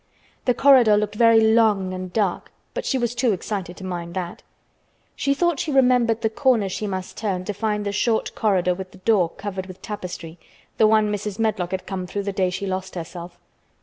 [0.45, 4.41] The corridor looked very long and dark, but she was too excited to mind that.
[5.15, 8.93] She thought she remembered the corners she must turn to find the short corridor with
[8.93, 11.37] the door covered with tapestry—the one Mrs.
[11.37, 13.37] Medlock had come through the day she lost herself.